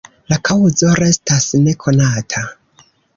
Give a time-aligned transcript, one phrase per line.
[0.31, 2.43] La kaŭzo restas ne konata.